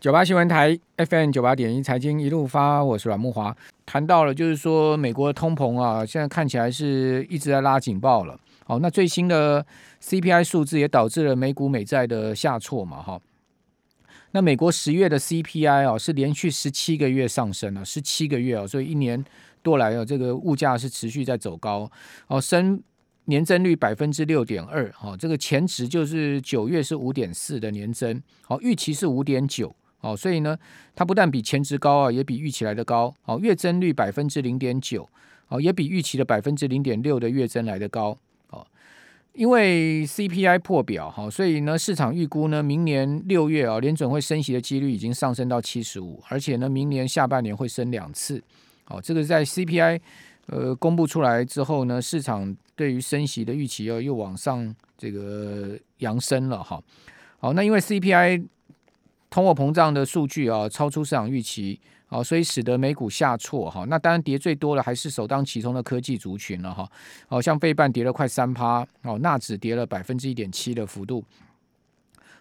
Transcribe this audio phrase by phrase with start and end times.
[0.00, 3.56] 九八新闻台 FM 九八点一财经一路发，我是阮慕华。
[3.84, 8.38] 谈到了，就是说美国通膨啊，现在看起来是一直在拉警报了。
[8.64, 9.66] 好，那最新的
[10.00, 13.20] CPI 数字也导致了美股美债的下挫嘛，哈。
[14.30, 19.24] 那美国十月的 CPI 啊，是连续十七个月上升了，十七个月啊，所以一年
[19.64, 21.90] 多来啊，这个物价是持续在走高，
[22.28, 22.80] 哦，升
[23.24, 29.74] 年增率百分之六点二，哈，这个前值就是九月是五点四的年增，好，预期是五点九。
[30.00, 30.56] 哦，所以呢，
[30.94, 33.12] 它不但比前值高啊，也比预期来的高。
[33.24, 35.08] 哦，月增率百分之零点九，
[35.48, 38.16] 哦，也比预期的百分之零点六的月增来的高。
[38.50, 38.66] 哦，
[39.32, 48.42] 因为 CPI 破表，哈，所以呢，市场预估呢，明年六月啊，联准会升息的几率已经上升到七十五，而且呢，明年下半年会升两次。
[48.86, 50.00] 哦，这个在 CPI
[50.46, 56.80] 呃公布出来之后呢，市场对于升息的预期又又往上这个扬升了哈。
[57.38, 58.46] 好，那因为 CPI
[59.30, 61.78] 通货膨胀的数据啊，超出市场预期，
[62.08, 63.84] 啊，所以使得美股下挫哈。
[63.88, 66.90] 那当然跌最多的还是首当其冲的科技族群了哈。
[67.28, 71.22] 哦，像费半跌了快三趴，哦，纳指跌了百分之一点七的幅度。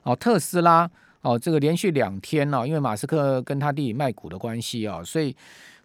[0.03, 0.89] 哦，特斯拉
[1.21, 5.35] 哦，这个连续两天呢，因为马斯克跟他弟弟卖股的关系啊，所以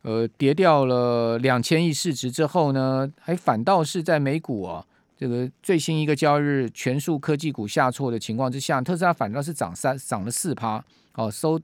[0.02, 4.86] 呃跌掉了两千亿市值之后呢，还反倒是在美股啊。
[5.22, 11.60] 这个最新一个交易日，全数科技股下挫的情况之下，特斯拉反倒是涨三涨了四趴，哦，收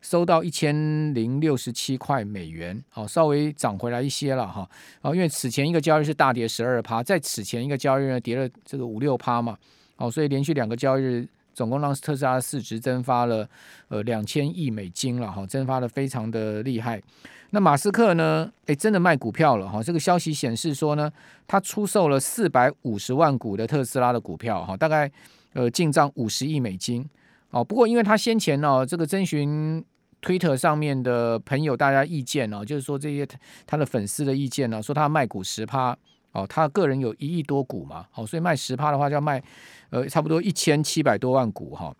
[0.00, 4.70] 收到一千零六十七块美元，哦，稍微涨回来一些了哈，
[5.02, 9.58] 哦，因为此前一个交易日是大跌十二趴，在此前一个交易日跌了这个五六趴嘛，
[9.96, 11.26] 哦，所以连续两个交易日。
[11.52, 13.48] 总共让特斯拉市值蒸发了
[13.88, 17.00] 呃两千亿美金了哈，蒸发的非常的厉害。
[17.50, 18.50] 那马斯克呢？
[18.66, 19.82] 诶，真的卖股票了哈。
[19.82, 21.10] 这个消息显示说呢，
[21.48, 25.10] 他出售了四百五十万股的特斯拉的股票哈，大概
[25.54, 27.04] 呃进账五十亿美金。
[27.50, 29.84] 哦，不过因为他先前呢，这个征询
[30.22, 33.26] Twitter 上面的朋友大家意见呢，就是说这些
[33.66, 35.96] 他的粉丝的意见呢，说他卖股十趴。
[36.32, 39.42] 哦，他个人有一亿多股嘛，好，所以卖十趴的话就要卖，
[39.90, 41.92] 呃，差不多一千七百多万股哈。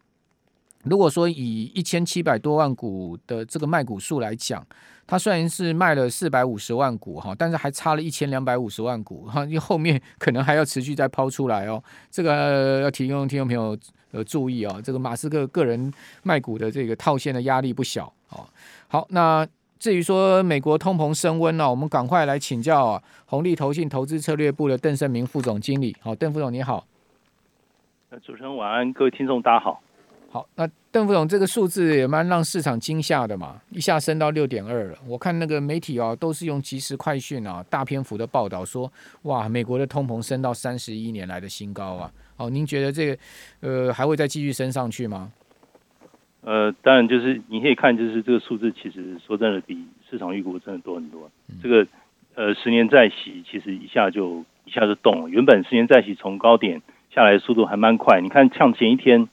[0.84, 4.64] 如果说以一千七百多万股的这个卖股数来讲，
[5.06, 11.82] 他虽然是卖了四百五十万股哈，但是还差了一千两百五十万股哈，因为后面可能还要持续再抛出来哦。
[12.10, 13.76] 这个要提供听众朋友
[14.12, 15.92] 呃注意哦，这个马斯克个人
[16.22, 18.46] 卖股的这个套现的压力不小哦。
[18.86, 19.46] 好，那。
[19.80, 25.96] 至于说美国通膨升温呢，我们赶快来请教啊，红利投信投资策略部的邓胜明副总经理。
[26.02, 26.86] 好，邓副总你好。
[28.22, 29.80] 主持人晚安，各位听众大家好。
[30.30, 34.98] 好，那邓副总这个数字也蛮让市场惊吓的嘛，一下升到六点二了。
[35.06, 38.92] 我看那个媒体啊，都是用即时快讯啊，大篇幅的报道说，
[39.22, 42.12] 哇，美国的通膨升到三十一年来的新高啊。
[42.36, 43.18] 好，您觉得这个
[43.60, 45.32] 呃还会再继续升上去吗？
[46.42, 51.30] 呃，当然就是你可以看，就是这个数字其实说真的比市场预估真的多很多。
[51.48, 51.86] 嗯、这个
[52.34, 56.80] 呃十年债息其实一下就一下就动了，原本十年债息从高点
[57.14, 58.20] 下来速度还蛮快。
[58.22, 59.28] 你看像前一天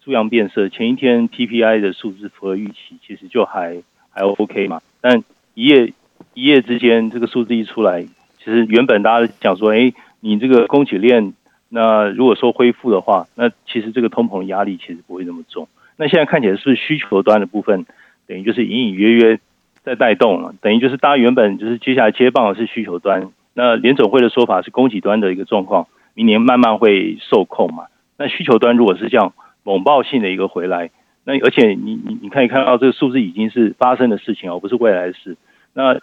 [0.00, 4.80] 猪羊变色，前一天 PPI 的数字符合预期，其实就还还 OK 嘛。
[5.00, 5.22] 但
[5.54, 5.92] 一夜
[6.34, 11.32] 一夜之间这个数字一出来，其实原本大家讲说，哎，你这个供给链
[11.68, 15.68] 那如果说恢复的话，那其实这个通膨压力其实不会那么重。
[15.96, 17.86] 那现在看起来是不是需求端的部分，
[18.26, 19.38] 等于就是隐隐约约
[19.84, 27.84] 在带动了，等于就是大家原本就是接下来接棒的是需求端，那联总会的说法是供给端的一个状况，明年慢慢会受控嘛。
[28.18, 30.90] 那需求端如果是这样猛爆性的一个回来，
[31.24, 35.36] 那而且你你你可以看到这个数字已经是发生的事情而不是未来的事。
[35.74, 36.00] 那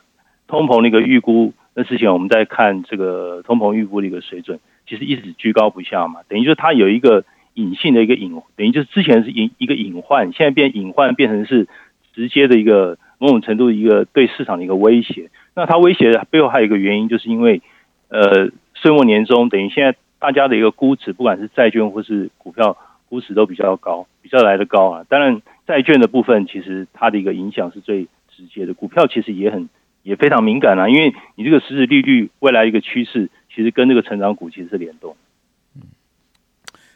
[0.47, 7.25] 通膨那个预估的事情，我们在看这个通膨预估的一个水准，其实一直居高不下嘛，等于就是它有一个。
[7.53, 11.67] 隐性的一个隐，等于就是之前是隐一个隐患，现在变隐患变成是
[12.13, 15.29] 直接的一个某种程度的一个对市场的一个威胁。
[15.55, 17.61] 那它威胁的背后还有一个原因，就是因为
[18.09, 22.77] 呃岁末年终，等于现在大家的一个估值，不管是债券或是股票，
[23.09, 25.05] 估值都比较高，比较来得高啊。
[25.09, 29.67] 当然债券的部分其实它的一个影响是最直接的，股票其实也很
[30.03, 35.15] 也非常敏感啊，因为你这个实质利率未来一个趋势，其实跟这个成长股其实是联动。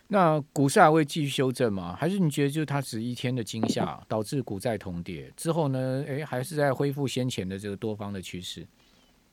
[0.07, 1.96] 那股市还会继续修正吗？
[2.00, 6.04] 还是你觉得就是它只一天的惊吓导致股债同跌之后呢？
[6.07, 8.66] 诶，还是在恢复先前的这个多方的趋势？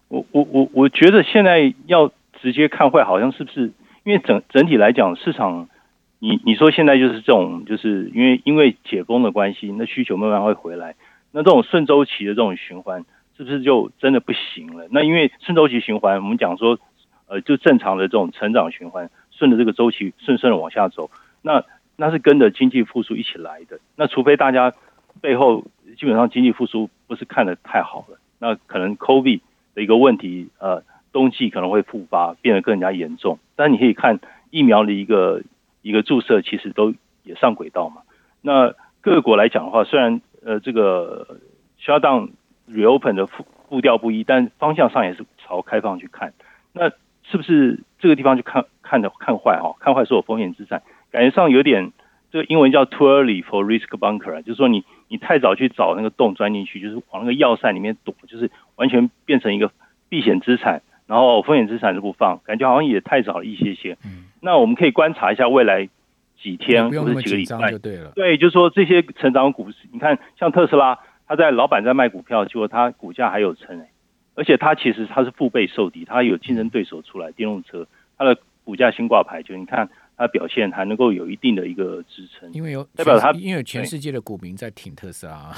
[0.09, 2.11] 我我我我觉得现在要
[2.41, 3.71] 直接看坏，好像是不是？
[4.05, 5.69] 因为整整体来讲，市场
[6.19, 10.95] 你你说现在就是这种，就是因为因为解封的关系，那需求慢慢会回来。
[11.33, 13.05] 那这种顺周期的这种循环，
[13.37, 14.89] 是不是就真的不行了？
[14.91, 16.79] 那因为顺周期循环，我们讲说，
[17.27, 19.11] 呃，就正常的这种成长循环。
[19.43, 21.11] 顺着这个周期顺顺的往下走，
[21.43, 21.65] 那
[21.97, 23.81] 那是跟着经济复苏一起来的。
[23.97, 24.73] 那除非大家
[25.21, 25.65] 背后
[25.99, 29.41] 基本上经济复苏不是看得太好了，那可能 COVID
[29.75, 33.41] 的一个问题，呃，冬季可能会复发，变得更加严重。
[33.57, 35.43] 但你可以看疫苗的一个
[35.83, 36.95] 一个注射，其实都
[37.25, 38.03] 也上轨道嘛。
[38.43, 41.41] 那各国来讲的话，虽然呃这个
[41.81, 42.31] shutdown
[42.71, 46.33] reopen 的步步调不一，但方向上也是朝开放去看。
[46.73, 46.93] 那
[47.25, 49.75] 是不是这个地方就看看的看坏哈？
[49.81, 51.93] 看坏所有风险资产，感觉上有点
[52.31, 59.71] 这个英文叫 too early for risk bunker，就是说你你太早去找那个洞钻进去，就是往那个要塞里面躲，就是完全变成一个
[60.09, 63.97] 避险资产，然后风险资产就不放，感觉好像也太早了一些些。
[64.05, 65.89] 嗯，那我们可以观察一下未来
[66.41, 68.13] 几天或者几个礼拜就对了。
[68.15, 73.89] 对，就是说这些成长股，你看像特斯拉，他在老板在卖股票，结果他股价还有撑哎。
[74.35, 77.87] 而且它其实它是腹背受敌，它有竞争对手出来，电动车
[78.17, 85.53] 它的股价新挂牌，就你看它表现还能够有一定的一个支撑，因为有代表它，因为全世界的股民在挺特斯拉，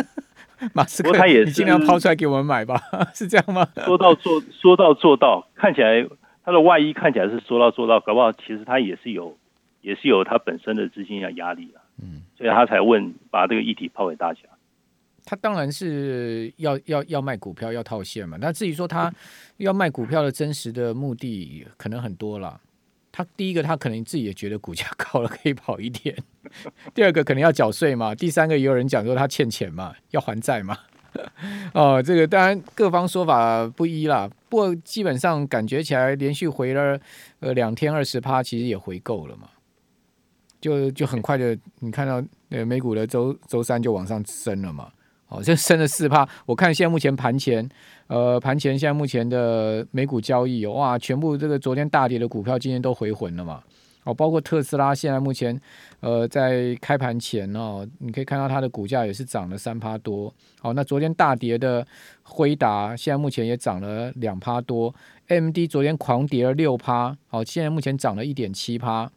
[0.74, 1.52] 马斯克，他也是。
[1.52, 2.80] 尽量抛出来给我们买吧，
[3.14, 3.66] 是这样吗？
[3.84, 6.06] 说到做说到做到，看起来
[6.44, 9.36] 它的外衣看起来是说到做到，搞不好其实它也是有
[9.80, 14.40] 也是有它本身的资金要压力了，嗯，所以他才问把这个议题抛给大家。
[15.24, 19.12] 他当然是要要要卖股票要套现嘛，那至于说他
[19.58, 22.60] 要卖股票的真实的目的可能很多了。
[23.14, 26.16] 他第一个他可能自己也觉得股价高了可以跑一点，
[26.94, 30.78] 第二个可能要缴税嘛，第三个也有人讲说他欠钱嘛，要还债嘛。
[31.74, 36.98] 哦，这个当然各方说法不一啦，不过基本上感觉起来连续回了
[37.40, 39.46] 呃两天二十趴，其实也回够了嘛，
[40.58, 44.90] 就就很快的你看到呃美股的周周三就往上升了嘛。
[45.32, 46.28] 哦，这升了四趴。
[46.44, 47.66] 我看现在目前盘前，
[48.06, 53.62] 呃，盘前现在目前的美股交易，哇，全部这个昨天大跌的股票今天都回魂了嘛。
[54.04, 55.58] 哦，包括特斯拉，现在目前，
[56.00, 60.30] 呃，在开盘前哦，你可以看到它的股价也是涨了三趴多。
[60.60, 61.86] 哦，那昨天大跌的
[62.24, 64.94] 辉达，现在目前也涨了两趴多。
[65.28, 69.10] MD 昨天狂跌了六趴，好，现在目前涨了一点七趴。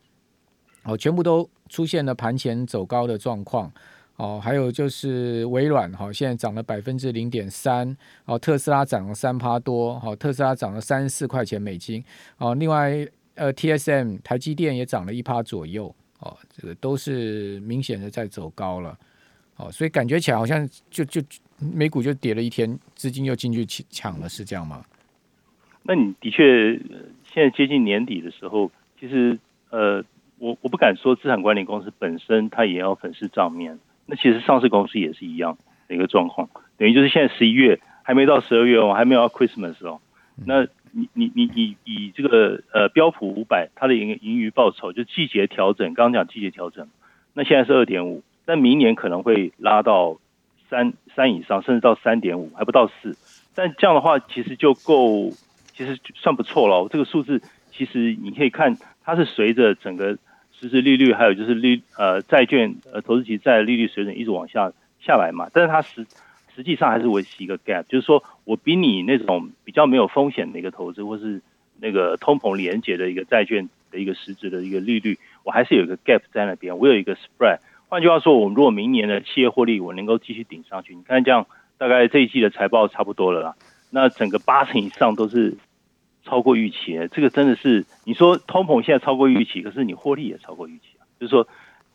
[0.83, 3.69] 哦，全部都出现了盘前走高的状况。
[4.17, 12.01] 哦，还有就是微软，哈，现在涨了百分之零点三，哦，特斯拉涨了三趴多，好，特斯拉涨了三十四块钱美金，
[12.38, 18.97] 哦，另外，呃，TSM 台积电也涨了一趴左右，哦，这个都是明显的在走高了，
[19.57, 21.21] 哦，所以感觉起来好像就就
[21.59, 24.85] 美股就跌了一天，资金又进去抢了，是这样吗？
[25.83, 26.73] 那你的确，
[27.33, 29.38] 现在接近年底的时候，其实，
[29.71, 30.01] 呃，
[30.38, 33.77] 我我不敢说资产管理公司本身它也要粉饰账面。
[34.07, 35.57] 那其实上市公司也是一样
[35.87, 36.47] 的一个状况，
[36.77, 39.99] 等于就是现在十一月还没到十二月哦，还没有到 Christmas 哦。
[40.45, 46.87] 那你你你你以这个呃标普五百它的盈盈余报酬就季节调整，刚刚讲季节调整，
[47.33, 50.17] 那现在是二点五，但明年可能会拉到
[50.69, 53.17] 三三以上，甚至到三点五，还不到四。
[53.55, 55.31] 但这样的话其实就够，
[55.73, 56.87] 其实算不错了。
[56.91, 57.41] 这个数字
[57.71, 60.17] 其实你可以看，它是随着整个。
[60.59, 66.05] 实质利率还有就是利呃债券呃投资级债利率水准一直往下下来嘛，但是它实
[66.55, 71.41] 实际上还是维持一个 gap，就是说我比你那种比较没有风险的一个投资，或是
[71.79, 77.59] 那个通膨连结的一个债券的一个实质的一个利率，我还是有一个 gap 在那边，我有一个 spread。
[77.89, 81.45] 换句话说，我如果明年的企业获利我能够继续顶上去，你看这样
[81.77, 83.55] 大概这一季的财报差不多了啦，
[83.91, 85.55] 那整个八成以上都是。
[86.25, 91.05] 超过预期，这个真的是你说通膨现在超过预期，可是你获利也超过预期啊。
[91.20, 91.48] 就是说，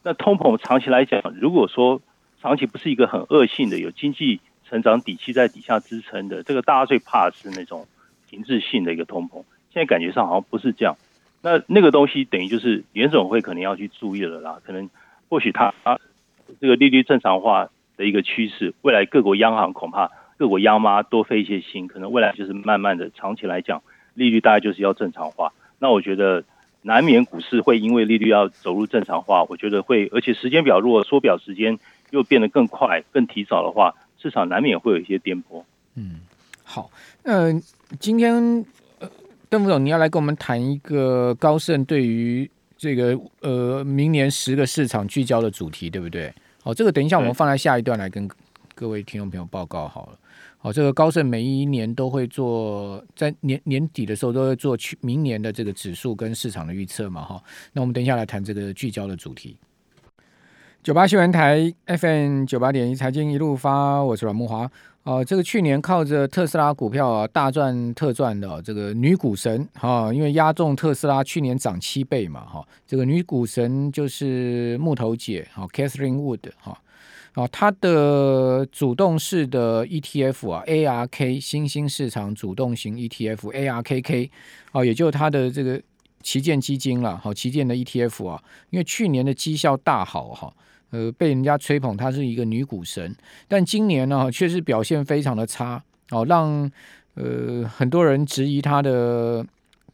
[0.02, 2.00] 那通膨长期来讲，如果说
[2.40, 7.86] 长期不是一个很恶性的、有经济成长底气在底下支撑的，这个大家最怕的是那种
[8.28, 9.42] 停滞性的一个通膨。
[9.72, 10.96] 现在感觉上好像不是这样。
[11.42, 14.60] 那那个东西等于就是联总会可能要去注意了啦。
[14.64, 14.88] 可能
[15.28, 15.74] 或许它
[16.60, 23.82] 这个利率正常化的一个趋势，未来各国央行恐怕各国央妈多费一些心，可能未来就是慢慢的长期来讲。
[24.14, 26.44] 利率大概就是要正常化，那我觉得
[26.82, 31.78] 难免股市会因为利率要走入正常化，我觉得会，而且时间表如果缩表时间
[32.10, 35.62] 又变得更快、更提早的话，市场难免会有一些颠簸。
[35.94, 36.20] 嗯，
[36.64, 36.90] 好，
[37.22, 37.52] 呃，
[37.98, 38.64] 今天
[38.98, 39.10] 呃，
[39.48, 46.32] 邓副总你要来跟我们谈一个高盛对于这个呃明年十个市场聚焦的主题，对不对？
[46.62, 48.28] 好，这个等一下我们放在下一段来跟
[48.80, 50.18] 各位听众朋友报告好了。
[50.56, 57.44] 好，这个高盛每一年都会做，在年年底的时候都会做去明年的这个指数跟市场的预测嘛，哈。
[57.74, 59.58] 那我们等一下来谈这个聚焦的主题。
[60.82, 64.60] 九八新闻台 FM 九八点一财经一路发，我是阮慕驊。
[64.60, 64.70] 啊、
[65.04, 76.80] 呃，这个去年靠着特斯拉股票啊大赚特赚的这个女股神哈，因为押中特斯拉去年涨七倍嘛，哈，这个女股神就是木头姐哈，Catherine Wood 哈。
[77.34, 84.30] 啊，它的主动式的 ETF 啊，ARK 新兴市场主动型 ETF ARKK
[84.72, 85.80] 啊，也就是它的这个
[86.22, 90.52] 旗舰基金了，好，旗舰的 ETF 啊，因为去年的绩效大好哈，
[90.90, 93.14] 呃，被人家吹捧它是一个女股神，
[93.46, 96.70] 但今年呢，确实表现非常的差哦，让
[97.14, 99.46] 呃很多人质疑它的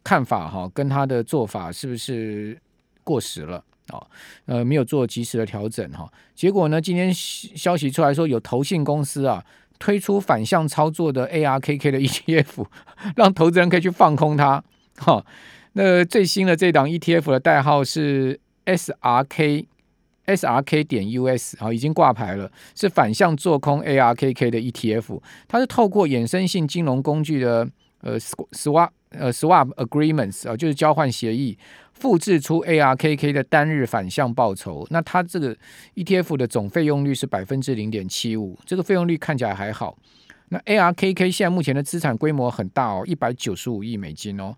[0.02, 2.58] 看法哈，跟它的做法是不是
[3.04, 3.62] 过时了。
[3.92, 4.06] 哦，
[4.46, 9.44] 呃，没有做及时的调整哈，结果呢，今天消息出来说有投信公司啊
[9.78, 12.66] 推出反向操作的 ARKK 的 ETF，
[13.14, 14.62] 让投资人可以去放空它。
[14.96, 15.24] 哈，
[15.74, 19.66] 那最新的这档 ETF 的代号是 SRK
[20.26, 27.68] SRK 点 US 啊，已经挂牌了，是反向做空 ARKK 的 ETF，它是透过衍生性金融工具的
[28.00, 31.56] 呃 Swap 呃 Swap Agreements 啊，就是交换协议。
[31.98, 35.56] 复制出 ARKK 的单日反向报酬，那它这个
[35.94, 39.96] ETF 的总费用率是百分之零点七五，这个费用率看起来还好。
[40.50, 44.54] 那 ARKK 现在目前的资产规模很大哦，一百九十五亿美金哦，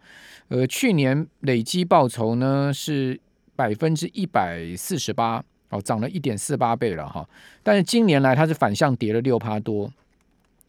[0.49, 3.19] 呃，去年累积报酬呢是
[3.57, 7.27] 百分之一百四十八哦，涨了一点四八倍了哈。
[7.63, 9.91] 但是今年来它是反向跌了六趴多，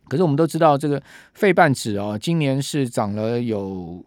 [0.08, 1.02] 可是我们都知道这个
[1.34, 4.02] 费半指哦，今年是涨了有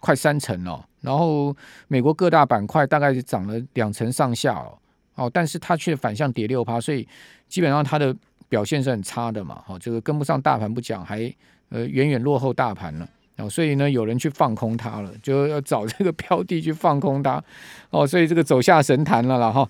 [0.00, 0.82] 快三成哦。
[1.00, 1.56] 然后
[1.88, 4.78] 美国各大板块大概是涨了两成上下哦，
[5.14, 7.06] 哦，但是它却反向跌六趴，所以
[7.48, 8.14] 基本上它的
[8.48, 11.32] 表现是很差的嘛，哦，这个跟不上大盘不讲，还
[11.70, 17.42] 呃远远落后大盘了，哦，所以呢有人去放空它了，就要找这个 标的去放空它，
[17.88, 19.66] 哦，所以这个走下神坛了啦哈。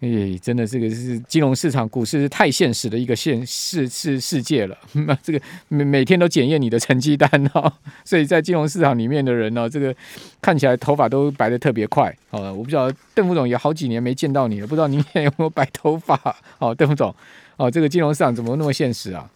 [0.00, 4.76] 哎，真的这个是金融市场、股市是太现实的一个现世世世界了。
[4.92, 7.72] 那 这个每每天都检验你的成绩单哦，
[8.04, 9.94] 所以在金融市场里面的人呢、这个
[10.42, 12.14] 看起来头发都白的特别快。
[12.30, 16.18] 哦，我不知道邓副总也好几年没见到你了，不知道您现在有没有白头发？
[16.58, 17.14] 哦，邓副总，
[17.56, 19.30] 哦，这个金融市场怎么那么现实啊？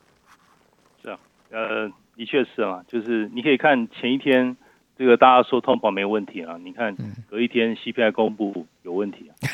[1.02, 1.18] 是啊，
[1.50, 4.56] 呃，的确是啊，就是你可以看前一天
[4.98, 6.94] 这个大家说通膨没问题啊，你看
[7.30, 9.32] 隔一天 CPI 公布有问题啊。
[9.42, 9.48] 嗯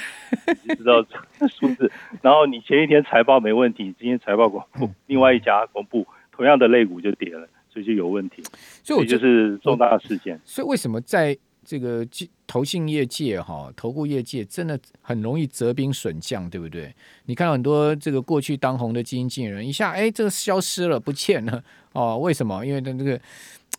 [0.65, 1.05] 你知道
[1.49, 1.89] 数字，
[2.21, 8.43] 然后你前一天财报没问题，今天财报公布，另外一家公布同样的类股就跌了，所以就有问题。
[8.83, 10.41] 所以就是重大事件。
[10.45, 12.05] 所以为什么在这个
[12.49, 16.93] 投信业界哈，投顾业界真的很容易折兵损将，对不对？
[17.27, 22.19] 你看到很多这个过去当红的基金经理人，一下哎，这个消失了，不见了哦？
[22.19, 22.67] 为什么？
[22.67, 23.21] 因为他这个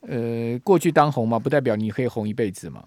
[0.08, 2.84] 呃，过去当红嘛，不代表你可以红一辈子嘛。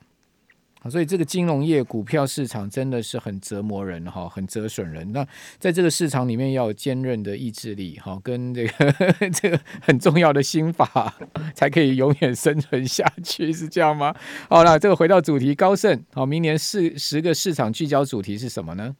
[0.88, 5.12] 所以这个金融业股票市场真的是很折磨人哈，很折损人。
[5.12, 5.26] 那
[5.58, 8.94] 在这个市场里面要有坚韧的意志力哈，跟这个
[9.34, 11.12] 这个很重要的心法，
[11.52, 14.14] 才可以永远生存下去，是这样吗？
[14.48, 18.94] 好了，这个回到主题，高盛好，明年四十个市场聚焦主题是什么呢？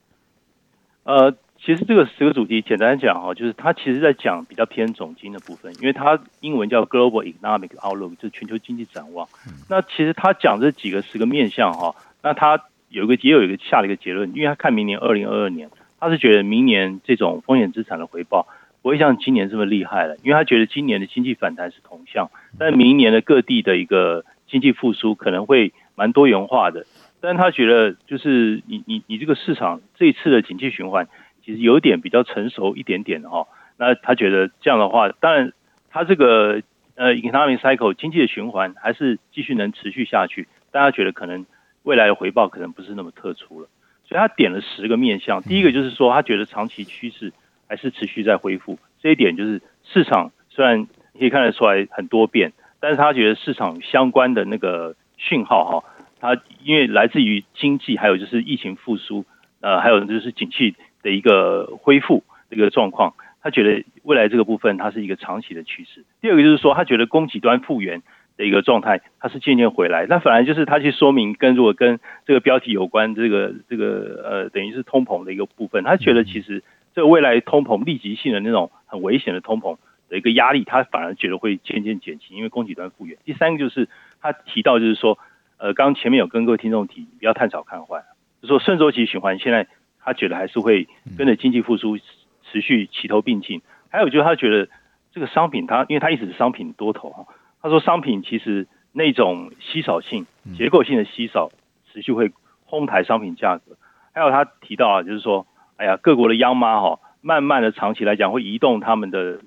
[1.05, 1.33] 呃。
[1.61, 9.29] 其实这个十个主题，简单讲哈，就是它其实在讲比较偏总经的部分，因为它英文叫 Global Economic Outlook，就是全球经济展望。
[9.69, 15.69] 那其实他讲这几个十个面向哈，那他有一个也有一个下了一个结论，因为他看明年二零二二年，
[16.01, 18.47] 他是觉得明年这种风险资产的回报
[18.81, 26.87] 不会像今年这么厉害了，因为他觉得今年的经济反弹是同向，但明年的各地的一个经济复苏可能会蛮多元化的，
[27.21, 31.09] 但他觉得就是你你你这个市场这一次的景气循环。
[31.49, 35.55] 其实有点比较成熟一点点的哈，那他觉得这样的话，当然
[35.89, 36.61] 他这个
[36.95, 41.47] 呃 economic cycle 经济的循环还是继续能持续下去，大家觉得可能
[41.85, 43.69] 未来的回报可能不是那么特殊了，
[44.05, 45.41] 所以他点了十个面向。
[45.41, 47.33] 第一个就是说，他觉得长期趋势
[47.67, 50.87] 还是持续在恢复，这一点就是市场虽然
[51.19, 55.89] 可以看得出来很多变，但是他觉得市场相关的那个讯号哈，
[56.21, 59.25] 他因为来自于经济，还有就是疫情复苏，
[59.63, 60.77] 呃，还有就是景气。
[61.09, 66.05] 的一个恢复这个状况，他觉得未来这个部分它是一个长期的趋势。
[66.21, 68.03] 第二个就是说，他觉得供给端复原
[68.37, 70.05] 的一个状态，它是渐渐回来。
[70.07, 75.83] 那反而就是他去说明跟如果跟这个标题有关，这个这个呃，等于是通膨的一个部分。
[75.83, 76.63] 他觉得其实
[76.95, 79.79] 这个未来通膨立即性的那种很危险的通膨
[80.11, 83.17] 的一个压力，他反而觉得会渐渐减轻，因为供给端复原。
[83.25, 83.89] 第三个就是
[84.21, 85.19] 他提到就是说，
[85.57, 88.03] 呃，刚前面有跟各位听众提，不要看早看坏，
[88.43, 89.67] 就说顺周期循环现在。
[90.09, 90.89] 他觉得还是会
[91.19, 93.61] 跟着经济复苏持续齐头并进。
[93.91, 94.69] 还有就是他觉得
[95.13, 97.27] 这个商品，他因为他一直是商品多头哈，
[97.61, 101.51] 他说商品其实那种稀少性、结构性的稀少，
[101.93, 102.33] 持续会
[102.65, 103.77] 哄抬商品价格。
[104.15, 105.47] 还有他提到啊，就是说，
[105.77, 109.41] 哎呀，各国的央妈哈，慢慢的长期来讲会移动他们的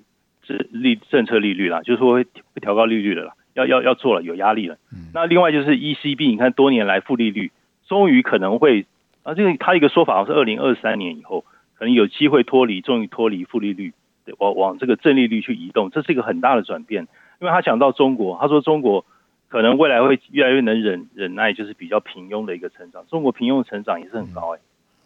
[0.43, 4.77] 政利政策利率啦，就是说会会调高利率的啦，要要要做了，有压力了。
[5.13, 7.51] 那另外就是 ECB，你看多年来负利率，
[7.87, 8.85] 终于可能会。
[9.23, 13.93] 啊，这个他一个说法是二零二三年以后，可能有机会脱离，终于脱离负利率，
[14.39, 17.07] 往往这个正利率去移动，这是一个很大的转变。
[17.39, 19.05] 因为他讲到中国，他说中国
[19.47, 23.05] 可能未来会越来越能忍忍耐，就是比较平庸的一个成长。
[23.07, 24.61] 中国平庸的成长也是很高哎、欸，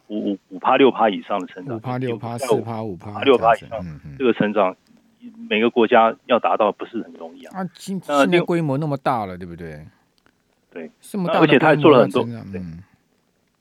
[0.07, 3.69] 五五五趴六趴以上的成长，五趴六趴四趴五趴六趴以上，
[4.19, 4.75] 这个成长
[5.49, 7.61] 每个国家要达到不是很容易啊。
[7.61, 9.85] 啊，现现在规模那么大了，对不对？
[10.71, 12.61] 对，这么大，而且他还做了很多，嗯、对，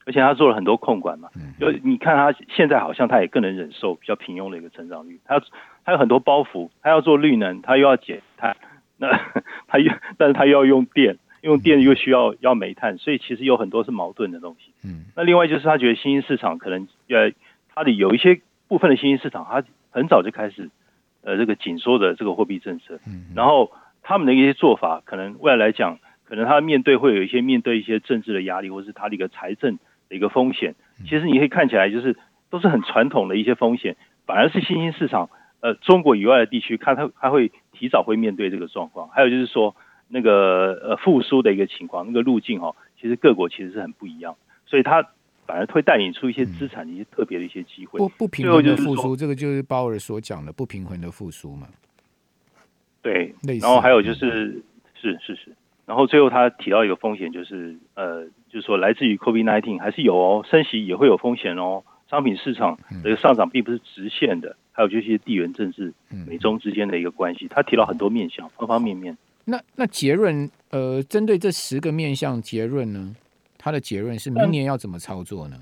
[0.06, 1.28] 而且他做了很多控管嘛。
[1.36, 5.20] 嗯、就你看他现在好像他也更能忍受比较平庸的一个成长率。
[5.24, 5.40] 他
[5.84, 8.56] 他有很多包袱，他要做绿能，他又要减碳，
[8.98, 9.08] 那
[9.68, 14.72] 他又但是他又要用电，用电又需要要煤炭，所以其实有很多是矛盾的东西。
[14.84, 17.32] 嗯，那另外就是他觉得新兴市场可能呃，
[17.74, 20.70] 他的有一些部分的新兴市场，他很早就开始
[21.22, 22.98] 呃这个紧缩的这个货币政策。
[23.06, 25.98] 嗯，然后他们的一些做法，可能未来来讲。
[26.26, 30.74] 可能他面对会有一些面对一些政治的压力，或是他的一个财政的一个风险。
[31.04, 32.16] 其实你可以看起来就是
[32.50, 33.96] 都是很传统的一些风险，
[34.26, 35.30] 反而是新兴市场，
[35.60, 39.08] 呃，中国以外的地区，看它它会提早会面对这个状况。
[39.08, 39.74] 还有就是说
[40.08, 45.02] 那个呃复苏的一个情况，那个路径哦，其实各国其实是很不一样，所以它
[45.46, 47.98] 反而会带领出一些资产的一些特别的一些机会。
[47.98, 51.66] 不不平衡的复苏，这个就是鲍尔所讲的不平衡的复苏嘛。
[53.02, 54.62] 对，然后还有就是
[54.94, 55.54] 是是是。
[55.86, 61.82] 然后最后他提到一个风险，就是呃，就是说来自于 COVID-19 还是有哦，升息也会有风险哦。
[62.10, 65.92] 商品市场的上涨并不是直线的，还有就是地缘政治、
[66.26, 67.48] 美中之间的一个关系。
[67.48, 69.16] 他提到很多面向，方方面面。
[69.46, 73.16] 那那结论呃，针对这十个面向结论呢，
[73.58, 75.56] 他的结论是明年要怎么操作呢？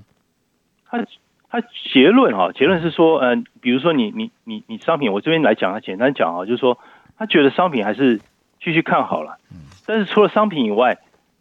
[0.85, 1.03] 他
[1.49, 1.61] 他
[1.91, 6.77] 结论哈、哦，结论是说，嗯、呃，比如说你你你你商品，我这边来讲，他简单讲啊，就是说
[7.17, 8.19] 他觉得商品还是
[8.61, 9.39] 继续看好了。
[9.85, 10.97] 但是除了商品以外，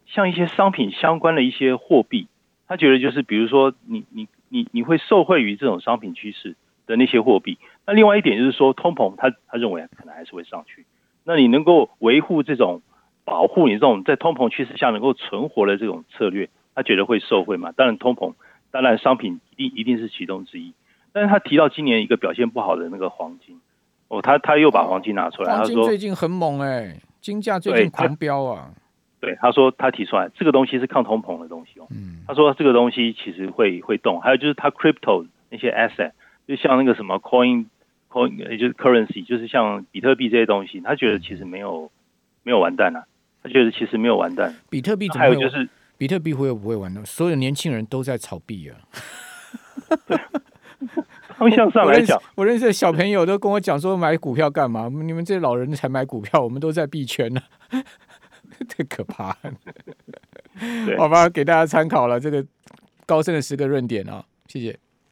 [0.06, 2.28] 像一些商品相关的一些货币，
[2.66, 6.56] 他觉得就是比如说你你你你会受惠于这种商品趋势
[6.86, 7.58] 的那些货币。
[7.86, 10.84] 那另外一点就是说通膨，他他认为可能还是会上去。
[11.24, 12.82] 那你能够维护这种
[13.24, 17.72] 保护你这种在通膨趋势下能够存活的这种策略，他觉得会受惠嘛？
[17.72, 18.34] 当然通膨，
[18.70, 20.74] 当然商品一定一定是其中之一。
[21.12, 23.60] 但是他提到今年一个表现不好的那个黄金，
[24.08, 27.00] 哦，他他又把黄金拿出来，黄金最近很猛哎、欸。
[27.22, 28.74] 金价最近狂飙啊！
[29.20, 31.86] 对，他说他提出来这个东西是抗通膨的东西哦。
[31.90, 36.10] 嗯，他说这个东西其实会会动，还有就是他 crypto 那些 asset，
[36.48, 37.66] 就像那个什么 coin
[38.10, 41.90] coin，也就是 currency，就是像比特币这些东西，他觉得其实没有
[42.42, 43.04] 没有完蛋啊。
[43.44, 44.54] 他觉得其实没有完蛋。
[44.68, 47.06] 比特币还有就是比特币会不会完蛋？
[47.06, 48.74] 所有年轻人都在炒币啊。
[51.42, 54.88] 方向上来讲，我认识的小朋友都跟我讲说，买股票干嘛？
[54.88, 57.40] 你们这些老人才买股票，我们都在币圈呢，
[58.68, 59.36] 太可怕。
[60.96, 62.44] 好吧，给大家参考了这个
[63.06, 64.78] 高盛的十个论点啊，谢谢。